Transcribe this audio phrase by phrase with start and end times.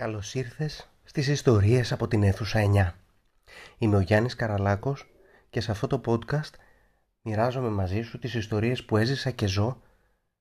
[0.00, 2.92] Καλώς ήρθες στις ιστορίες από την αίθουσα 9.
[3.78, 5.06] Είμαι ο Γιάννης Καραλάκος
[5.50, 6.50] και σε αυτό το podcast
[7.22, 9.80] μοιράζομαι μαζί σου τις ιστορίες που έζησα και ζω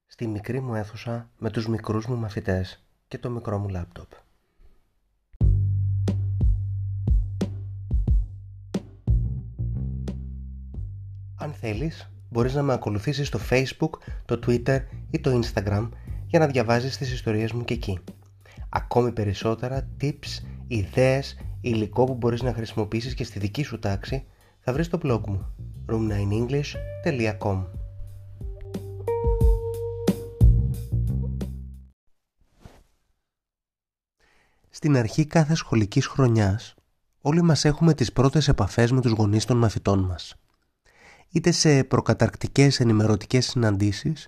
[0.06, 4.12] στη μικρή μου αίθουσα με τους μικρούς μου μαθητές και το μικρό μου λάπτοπ.
[11.38, 15.90] Αν θέλεις, μπορείς να με ακολουθήσεις στο Facebook, το Twitter ή το Instagram
[16.28, 18.00] για να διαβάζεις τις ιστορίες μου και εκεί
[18.70, 24.26] ακόμη περισσότερα tips, ιδέες, υλικό που μπορείς να χρησιμοποιήσεις και στη δική σου τάξη
[24.60, 25.54] θα βρεις στο blog μου
[25.90, 27.66] room9english.com
[34.70, 36.76] Στην αρχή κάθε σχολικής χρονιάς
[37.22, 40.36] όλοι μας έχουμε τις πρώτες επαφές με τους γονείς των μαθητών μας.
[41.32, 44.28] Είτε σε προκαταρκτικές ενημερωτικές συναντήσεις,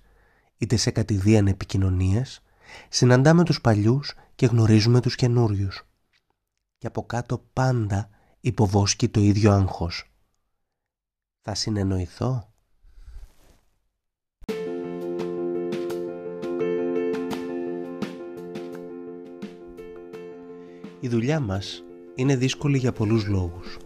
[0.58, 2.42] είτε σε κατηδίαν επικοινωνίες,
[2.89, 5.84] συναντάμε τους παλιούς και γνωρίζουμε τους καινούριους.
[6.78, 10.11] Και από κάτω πάντα υποβόσκει το ίδιο άγχος.
[11.42, 12.52] Θα συνεννοηθώ;
[20.99, 21.83] Η δουλειά μας
[22.16, 23.77] είναι δύσκολη για πολλούς λόγους.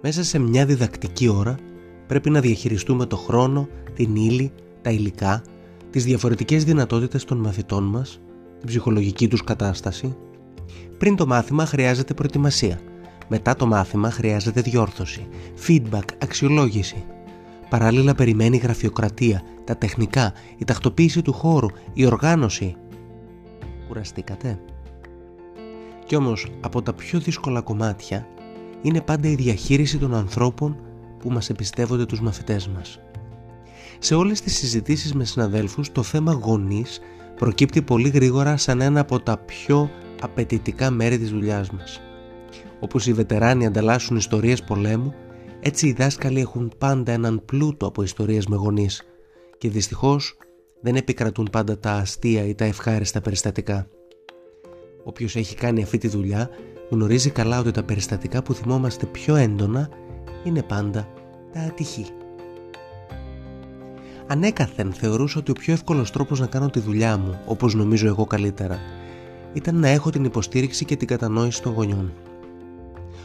[0.00, 1.58] Μέσα σε μια διδακτική ώρα
[2.06, 5.42] πρέπει να διαχειριστούμε το χρόνο, την ύλη, τα υλικά,
[5.94, 8.20] τις διαφορετικές δυνατότητες των μαθητών μας
[8.58, 10.16] την ψυχολογική τους κατάσταση.
[10.98, 12.80] Πριν το μάθημα χρειάζεται προετοιμασία.
[13.28, 15.26] Μετά το μάθημα χρειάζεται διόρθωση,
[15.66, 17.04] feedback, αξιολόγηση.
[17.68, 22.76] Παράλληλα περιμένει η γραφειοκρατία, τα τεχνικά, η τακτοποίηση του χώρου, η οργάνωση.
[23.88, 24.60] Κουραστήκατε;
[26.06, 28.26] Κι όμως από τα πιο δύσκολα κομμάτια
[28.82, 30.76] είναι πάντα η διαχείριση των ανθρώπων
[31.18, 32.98] που μας εμπιστεύονται τους μαθητές μας.
[33.98, 37.00] Σε όλες τις συζητήσεις με συναδέλφους το θέμα γονείς
[37.36, 42.00] προκύπτει πολύ γρήγορα σαν ένα από τα πιο απαιτητικά μέρη της δουλειάς μας.
[42.80, 45.14] Όπως οι βετεράνοι ανταλλάσσουν ιστορίες πολέμου,
[45.60, 49.02] έτσι οι δάσκαλοι έχουν πάντα έναν πλούτο από ιστορίες με γονείς
[49.58, 50.36] και δυστυχώς
[50.80, 53.88] δεν επικρατούν πάντα τα αστεία ή τα ευχάριστα περιστατικά.
[55.04, 56.50] Όποιος έχει κάνει αυτή τη δουλειά
[56.90, 59.88] γνωρίζει καλά ότι τα περιστατικά που θυμόμαστε πιο έντονα
[60.44, 61.08] είναι πάντα
[61.52, 62.06] τα ατυχή.
[64.26, 68.26] Ανέκαθεν θεωρούσα ότι ο πιο εύκολος τρόπος να κάνω τη δουλειά μου, όπως νομίζω εγώ
[68.26, 68.78] καλύτερα,
[69.52, 72.12] ήταν να έχω την υποστήριξη και την κατανόηση των γονιών.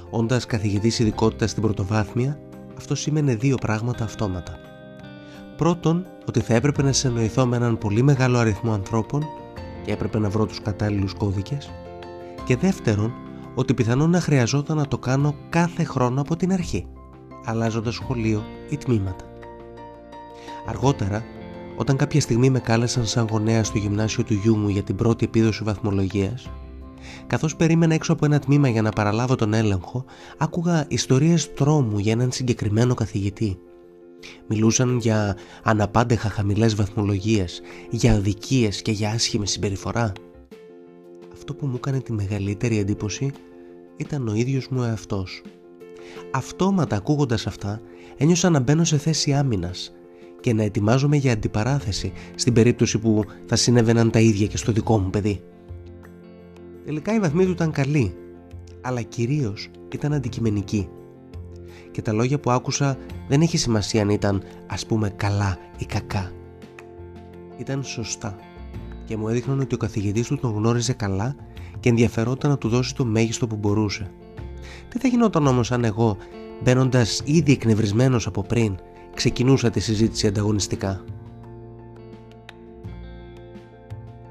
[0.09, 2.39] Όντας καθηγητής ειδικότητας στην πρωτοβάθμια,
[2.77, 4.59] αυτό σήμαινε δύο πράγματα αυτόματα.
[5.57, 9.23] Πρώτον, ότι θα έπρεπε να συνεννοηθώ με έναν πολύ μεγάλο αριθμό ανθρώπων
[9.85, 11.69] και έπρεπε να βρω τους κατάλληλους κώδικες.
[12.45, 13.13] Και δεύτερον,
[13.55, 16.87] ότι πιθανόν να χρειαζόταν να το κάνω κάθε χρόνο από την αρχή,
[17.45, 19.28] αλλάζοντας σχολείο ή τμήματα.
[20.66, 21.24] Αργότερα,
[21.78, 25.25] όταν κάποια στιγμή με κάλεσαν σαν γονέα στο γυμνάσιο του γιού μου για την πρώτη
[25.25, 26.50] επίδοση βαθμολογίας,
[27.28, 30.06] καθώς περίμενα έξω από ένα τμήμα για να παραλάβω τον έλεγχο,
[30.38, 33.59] άκουγα ιστορίες τρόμου για έναν συγκεκριμένο καθηγητή.
[34.47, 40.12] Μιλούσαν για αναπάντεχα χαμηλές βαθμολογίες, για αδικίες και για άσχημη συμπεριφορά.
[41.34, 43.31] Αυτό που μου έκανε τη μεγαλύτερη εντύπωση
[43.97, 45.41] ήταν ο ίδιος μου εαυτός.
[46.31, 47.81] Αυτόματα ακούγοντας αυτά
[48.18, 49.94] ένιωσα να μπαίνω σε θέση άμυνας
[50.39, 54.97] και να ετοιμάζομαι για αντιπαράθεση στην περίπτωση που θα συνέβαιναν τα ίδια και στο δικό
[54.97, 55.41] μου παιδί.
[56.85, 58.16] Τελικά η βαθμή του ήταν καλή,
[58.81, 60.89] αλλά κυρίως ήταν αντικειμενική.
[61.91, 62.97] Και τα λόγια που άκουσα
[63.28, 66.31] δεν έχει σημασία αν ήταν ας πούμε καλά ή κακά.
[67.57, 68.35] Ήταν σωστά
[69.05, 71.35] και μου έδειχναν ότι ο καθηγητής του τον γνώριζε καλά
[71.79, 74.11] και ενδιαφερόταν να του δώσει το μέγιστο που μπορούσε.
[74.89, 76.17] Τι θα γινόταν όμως αν εγώ,
[76.63, 78.75] μπαίνοντας ήδη εκνευρισμένος από πριν,
[79.14, 81.03] ξεκινούσα τη συζήτηση ανταγωνιστικά.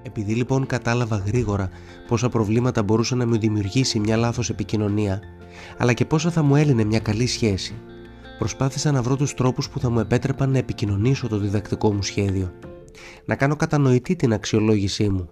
[0.03, 1.71] Επειδή λοιπόν κατάλαβα γρήγορα
[2.09, 5.21] πόσα προβλήματα μπορούσε να μου δημιουργήσει μια λάθος επικοινωνία,
[5.77, 7.75] αλλά και πόσα θα μου έλυνε μια καλή σχέση,
[8.39, 12.53] προσπάθησα να βρω τους τρόπους που θα μου επέτρεπαν να επικοινωνήσω το διδακτικό μου σχέδιο,
[13.25, 15.29] να κάνω κατανοητή την αξιολόγησή μου,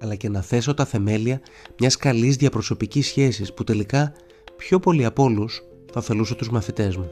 [0.00, 1.40] αλλά και να θέσω τα θεμέλια
[1.78, 4.12] μιας καλής διαπροσωπικής σχέσης που τελικά
[4.56, 5.62] πιο πολύ από όλους
[5.92, 7.08] θα ωφελούσε τους μαθητές μου.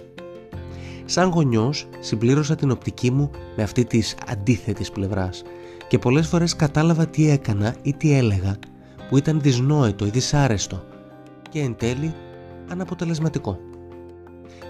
[1.10, 5.42] Σαν γονιός συμπλήρωσα την οπτική μου με αυτή της αντίθετης πλευράς
[5.88, 8.56] και πολλές φορές κατάλαβα τι έκανα ή τι έλεγα
[9.08, 10.84] που ήταν δυσνόητο ή δυσάρεστο
[11.50, 12.14] και εν τέλει
[12.68, 13.58] αναποτελεσματικό.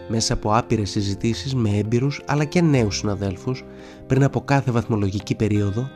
[0.09, 3.65] Μέσα από άπειρες συζητήσεις με έμπειρους αλλά και νέους συναδέλφους
[4.07, 5.89] πριν από κάθε βαθμολογική περίοδο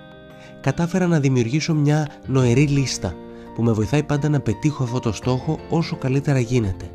[0.60, 3.14] κατάφερα να δημιουργήσω μια νοερή λίστα
[3.54, 6.90] που με βοηθάει πάντα να πετύχω αυτό το στόχο όσο καλύτερα γίνεται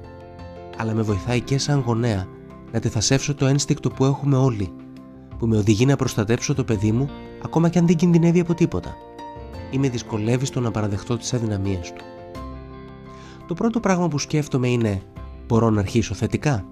[0.78, 2.28] αλλά με βοηθάει και σαν γονέα
[2.71, 4.74] να τεθασεύσω το ένστικτο που έχουμε όλοι,
[5.38, 7.10] που με οδηγεί να προστατέψω το παιδί μου
[7.44, 8.95] ακόμα και αν δεν κινδυνεύει από τίποτα.
[9.71, 12.04] ή με δυσκολεύει στο να παραδεχτώ τις αδυναμίες του.
[13.48, 15.01] Το πρώτο πράγμα που σκέφτομαι είναι
[15.48, 16.66] μπορώ να αρχίσω θετικά;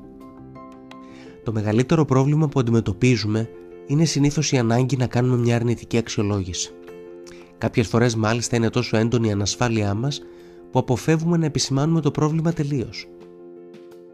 [1.44, 3.50] Το μεγαλύτερο πρόβλημα που αντιμετωπίζουμε
[3.88, 6.72] είναι συνήθως η ανάγκη να κάνουμε μια αρνητική αξιολόγηση.
[7.58, 10.22] Κάποιες φορές μάλιστα είναι τόσο έντονη η ανασφάλειά μας
[10.72, 13.08] που αποφεύγουμε να επισημάνουμε το πρόβλημα τελείως.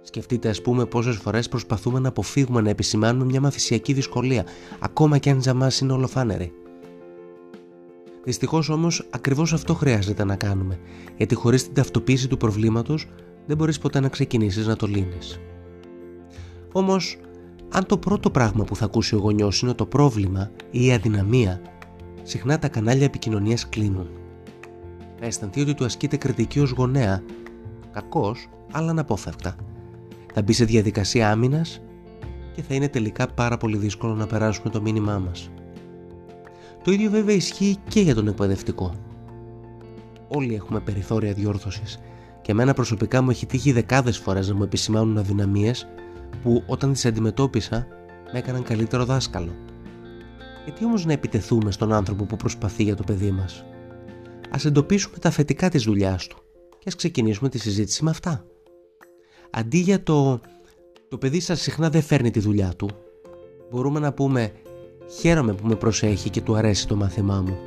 [0.06, 4.46] Σκεφτείτε, ας πούμε, πόσες φορές προσπαθούμε να αποφύγουμε να επισημάνουμε μια μαθησιακή δυσκολία,
[4.80, 6.54] ακόμα και αν για μας είναι ολοφάνερη.
[8.24, 10.80] Δυστυχώς όμως, ακριβώς αυτό χρειάζεται να κάνουμε,
[11.18, 13.08] γιατί χωρίς την ταυτοποίηση του προβλήματος
[13.46, 15.40] δεν μπορείς ποτέ να ξεκινήσεις να το λύνεις.
[16.72, 17.18] Όμως,
[17.70, 21.62] αν το πρώτο πράγμα που θα ακούσει ο γονιός είναι το πρόβλημα ή η αδυναμία,
[22.24, 24.10] συχνά τα κανάλια επικοινωνίας κλείνουν.
[25.20, 27.24] Θα αισθανθεί ότι του ασκείται κριτική ως γονέα,
[27.92, 29.56] κακός αλλά αναπόφευκτα.
[30.34, 31.82] Θα μπει σε διαδικασία άμυνας
[32.56, 35.50] και θα είναι τελικά πάρα πολύ δύσκολο να περάσουμε το μήνυμά μας.
[36.84, 38.94] Το ίδιο βέβαια ισχύει και για τον εκπαιδευτικό.
[40.28, 42.00] Όλοι έχουμε περιθώρια διόρθωσης
[42.42, 45.88] και εμένα προσωπικά μου έχει τύχει δεκάδες φορές να μου επισημάνουν αδυναμίες
[46.44, 47.88] που όταν τις αντιμετώπισα
[48.32, 49.52] με έκαναν καλύτερο δάσκαλο.
[50.64, 53.66] Γιατί όμως να επιτεθούμε στον άνθρωπο που προσπαθεί για το παιδί μας;
[54.50, 56.38] Α εντοπίσουμε τα θετικά της δουλειάς του
[56.70, 58.46] και ας ξεκινήσουμε τη συζήτηση με αυτά.
[59.56, 60.40] Αντί για το
[61.10, 62.90] το παιδί σας συχνά δεν φέρνει τη δουλειά του,
[63.72, 64.52] μπορούμε να πούμε
[65.20, 67.58] χαίρομαι που με προσέχει και του αρέσει το μάθημά μου,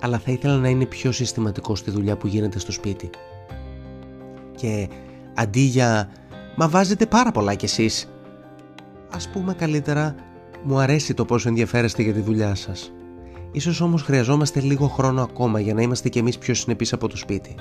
[0.00, 3.10] αλλά θα ήθελα να είναι πιο συστηματικός στη δουλειά που γίνεται στο σπίτι.
[4.56, 4.88] Και
[5.34, 6.10] αντί για
[6.56, 8.08] «Μα βάζετε πάρα πολλά κι εσείς»,
[9.10, 10.14] ας πούμε καλύτερα
[10.62, 12.92] «Μου αρέσει το πόσο ενδιαφέρεστε για τη δουλειά σας».
[13.52, 17.16] Ίσως όμως χρειαζόμαστε λίγο χρόνο ακόμα για να είμαστε κι εμείς πιο συνεπείς από το
[17.16, 17.54] σπίτι.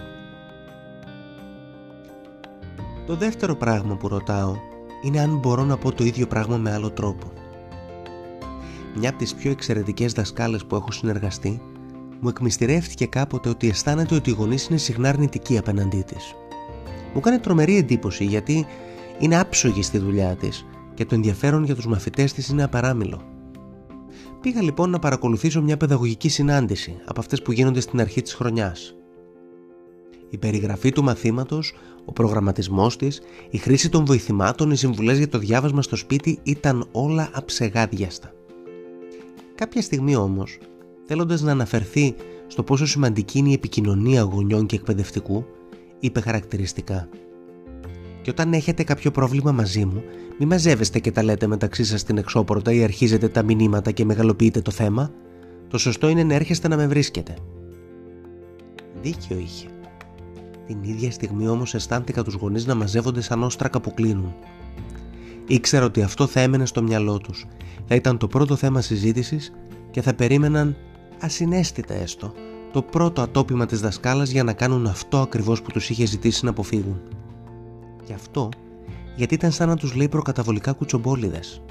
[3.05, 4.55] Το δεύτερο πράγμα που ρωτάω
[5.01, 7.31] είναι αν μπορώ να πω το ίδιο πράγμα με άλλο τρόπο.
[8.95, 11.61] Μια από τις πιο εξαιρετικές δασκάλες που έχω συνεργαστεί
[12.21, 16.35] μου εκμυστηρεύτηκε κάποτε ότι αισθάνεται ότι οι γονείς είναι συχνά αρνητικοί απέναντί της.
[16.85, 18.65] Μου έκανε τρομερή εντύπωση γιατί
[19.19, 23.21] είναι άψογη στη δουλειά της και το ενδιαφέρον για τους μαθητές της είναι απαράμιλο.
[24.41, 28.95] Πήγα λοιπόν να παρακολουθήσω μια παιδαγωγική συνάντηση από αυτές που γίνονται στην αρχή της χρονιάς.
[30.33, 31.73] Η περιγραφή του μαθήματος,
[32.05, 36.87] ο προγραμματισμός της, η χρήση των βοηθημάτων, οι συμβουλές για το διάβασμα στο σπίτι ήταν
[36.91, 38.33] όλα αψεγάδιαστα.
[39.55, 40.57] Κάποια στιγμή όμως,
[41.05, 42.15] θέλοντας να αναφερθεί
[42.47, 45.45] στο πόσο σημαντική είναι η επικοινωνία γονιών και εκπαιδευτικού,
[45.99, 47.09] είπε χαρακτηριστικά.
[48.21, 50.03] Και όταν έχετε κάποιο πρόβλημα μαζί μου,
[50.39, 54.61] μη μαζεύεστε και τα λέτε μεταξύ σας στην εξώπορτα ή αρχίζετε τα μηνύματα και μεγαλοποιείτε
[54.61, 55.11] το θέμα.
[55.67, 57.35] Το σωστό είναι να έρχεστε να με βρίσκετε.
[59.01, 59.67] Δίκιο είχε.
[60.65, 64.33] Την ίδια στιγμή όμως αισθάνθηκα τους γονείς να μαζεύονται σαν όστρακα που κλείνουν.
[65.47, 67.45] Ήξερα ότι αυτό θα έμενε στο μυαλό τους.
[67.85, 69.53] Θα ήταν το πρώτο θέμα συζήτησης
[69.91, 70.75] και θα περίμεναν
[71.19, 72.33] ασυναίσθητα έστω
[72.71, 76.51] το πρώτο ατόπιμα της δασκάλας για να κάνουν αυτό ακριβώς που τους είχε ζητήσει να
[76.51, 77.01] αποφύγουν.
[78.03, 78.49] Και αυτό
[79.15, 81.61] γιατί ήταν σαν να τους λέει προκαταβολικά κουτσομπόλιδες.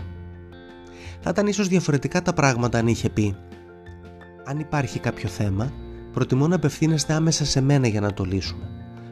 [1.20, 3.36] Θα ήταν ίσως διαφορετικά τα πράγματα αν είχε πει
[4.44, 5.72] «Αν υπάρχει κάποιο θέμα,
[6.12, 8.68] προτιμώ να απευθύνεστε άμεσα σε μένα για να το λύσουμε,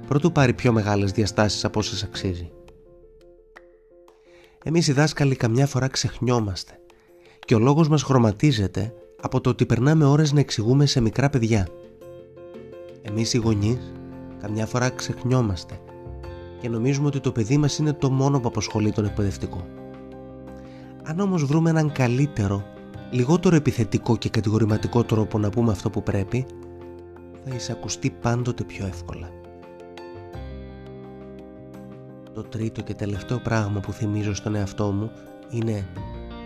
[0.09, 2.51] προτού πάρει πιο μεγάλες διαστάσεις από όσες αξίζει».
[4.65, 6.81] Εμείς οι δάσκαλοι καμιά φορά ξεχνιόμαστε
[7.47, 11.69] και ο λόγος μας χρωματίζεται από το ότι περνάμε ώρες να εξηγούμε σε μικρά παιδιά.
[13.03, 13.93] Εμείς οι γονείς
[14.41, 15.81] καμιά φορά ξεχνιόμαστε
[16.61, 19.67] και νομίζουμε ότι το παιδί μας είναι το μόνο που απασχολεί τον εκπαιδευτικό.
[21.03, 22.65] Αν όμως βρούμε έναν καλύτερο,
[23.11, 26.47] λιγότερο επιθετικό και κατηγορηματικό τρόπο να πούμε αυτό που πρέπει,
[27.45, 29.31] θα εισακουστεί πάντοτε πιο εύκολα.
[32.39, 35.11] Το τρίτο και τελευταίο πράγμα που θυμίζω στον εαυτό μου
[35.51, 35.87] είναι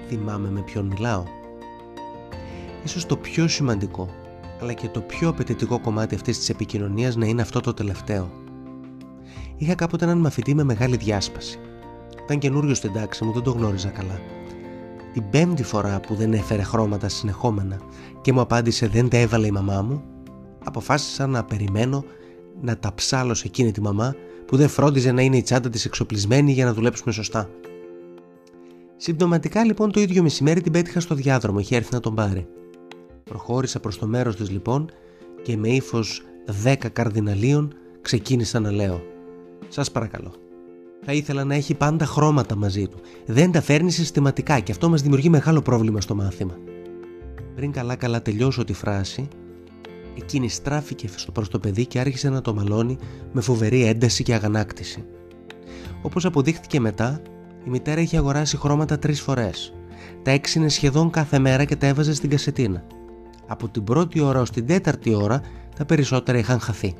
[0.09, 1.25] θυμάμαι με ποιον μιλάω.
[2.85, 4.09] Ίσως το πιο σημαντικό
[4.61, 8.31] αλλά και το πιο απαιτητικό κομμάτι αυτής της επικοινωνίας να είναι αυτό το τελευταίο.
[9.57, 11.59] Είχα κάποτε έναν μαθητή με μεγάλη διάσπαση.
[12.25, 14.21] Ήταν καινούριο στην τάξη μου, δεν το γνώριζα καλά.
[15.13, 17.81] Την πέμπτη φορά που δεν έφερε χρώματα συνεχόμενα
[18.21, 20.03] και μου απάντησε δεν τα έβαλε η μαμά μου,
[20.65, 22.05] αποφάσισα να περιμένω
[22.61, 24.15] να τα ψάλω σε εκείνη τη μαμά
[24.47, 27.51] που δεν φρόντιζε να είναι η τσάντα της εξοπλισμένη για να δουλέψουμε σωστά.
[28.97, 32.47] Συμπτωματικά λοιπόν το ίδιο μεσημέρι την πέτυχα στο διάδρομο, είχε έρθει να τον πάρει.
[33.25, 34.91] Προχώρησα προς το μέρος της λοιπόν
[35.43, 36.23] και με ύφος
[36.65, 39.03] 10 καρδιναλίων ξεκίνησα να λέω
[39.69, 40.33] «Σας παρακαλώ,
[41.05, 43.01] θα ήθελα να έχει πάντα χρώματα μαζί του.
[43.27, 46.59] Δεν τα φέρνει συστηματικά και αυτό μας δημιουργεί μεγάλο πρόβλημα στο μάθημα».
[47.55, 49.29] Πριν καλά καλά τελειώσω τη φράση,
[50.19, 52.99] εκείνη στράφηκε προς το παιδί και άρχισε να το μαλώνει
[53.33, 55.05] με φοβερή ένταση και αγανάκτηση.
[56.03, 57.23] Όπως αποδείχθηκε μετά,
[57.67, 59.75] η μητέρα είχε αγοράσει χρώματα τρεις φορές.
[60.23, 62.85] Τα έξινε σχεδόν κάθε μέρα και τα έβαζε στην κασετίνα
[63.53, 65.41] από την πρώτη ώρα ως την τέταρτη ώρα
[65.77, 66.95] τα περισσότερα είχαν χαθεί.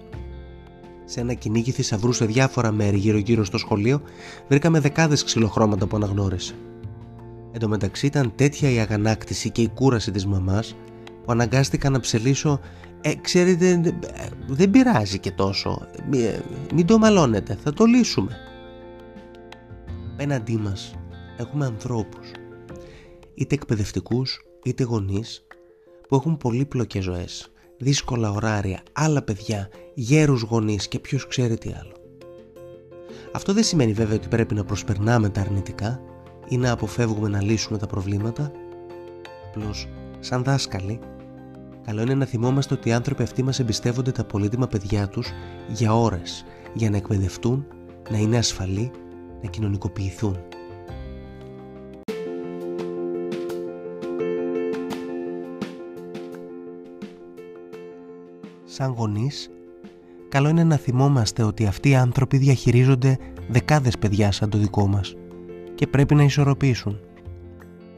[1.05, 4.03] Σε ένα κυνήγι θησαυρού σε διάφορα μέρη γύρω-γύρω στο σχολείο,
[4.49, 6.55] βρήκαμε δεκάδες ξυλοχρώματα που αναγνώρισε.
[7.53, 10.77] Εν τω μεταξύ ήταν τέτοια η αγανάκτηση και η κούραση της μαμάς
[11.25, 12.61] που αναγκάστηκα να ψελίσω
[13.05, 13.81] «Ε, ξέρετε,
[14.47, 15.87] δεν πειράζει και τόσο,
[16.75, 18.37] μην το μαλώνετε, θα το λύσουμε».
[20.13, 20.95] Απέναντί μας
[21.39, 22.31] έχουμε ανθρώπους,
[23.35, 25.47] είτε εκπαιδευτικούς είτε γονείς,
[26.09, 31.93] που έχουν πολύπλοκες ζωές, δύσκολα ωράρια, άλλα παιδιά, γέρους γονείς και ποιος ξέρει τι άλλο.
[33.33, 36.01] Αυτό δεν σημαίνει βέβαια ότι πρέπει να προσπερνάμε τα αρνητικά
[36.49, 38.53] ή να αποφεύγουμε να λύσουμε τα προβλήματα.
[39.49, 39.89] Απλώς,
[40.21, 40.99] σαν δάσκαλοι,
[41.87, 45.31] καλό είναι να θυμόμαστε ότι οι άνθρωποι αυτοί μας εμπιστεύονται τα πολύτιμα παιδιά τους
[45.69, 47.67] για ώρες, για να εκπαιδευτούν,
[48.11, 48.91] να είναι ασφαλή,
[49.43, 50.37] να κοινωνικοποιηθούν.
[58.65, 59.51] Σαν γονείς,
[60.29, 65.15] καλό είναι να θυμόμαστε ότι αυτοί οι άνθρωποι διαχειρίζονται δεκάδες παιδιά σαν το δικό μας
[65.75, 67.01] και πρέπει να ισορροπήσουν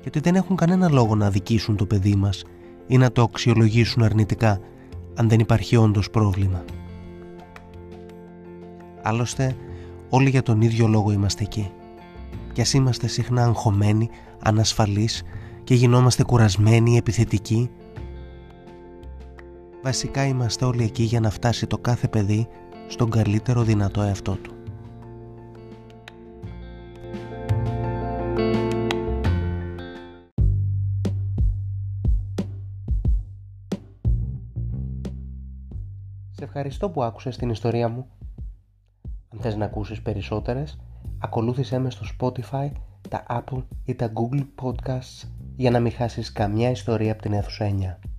[0.01, 2.45] και ότι δεν έχουν κανένα λόγο να αδικήσουν το παιδί μας
[2.87, 4.61] ή να το αξιολογήσουν αρνητικά
[5.15, 6.65] αν δεν υπάρχει όντως πρόβλημα.
[9.03, 9.57] Άλλωστε,
[10.09, 11.71] όλοι για τον ίδιο λόγο είμαστε εκεί.
[12.53, 14.11] Κι ας είμαστε συχνά αγχωμένοι,
[14.43, 15.23] ανασφαλείς
[15.65, 17.71] και γινόμαστε κουρασμένοι, επιθετικοί,
[19.83, 22.49] βασικά είμαστε όλοι εκεί για να φτάσει το κάθε παιδί
[22.87, 24.54] στον καλύτερο δυνατό εαυτό του.
[36.45, 38.07] Σε ευχαριστώ που άκουσες την ιστορία μου.
[39.33, 40.79] Αν θες να ακούσεις περισσότερες,
[41.19, 42.71] ακολούθησέ με στο Spotify,
[43.09, 47.65] τα Apple ή τα Google Podcasts για να μην χάσεις καμιά ιστορία από την αίθουσα
[47.65, 48.14] 9.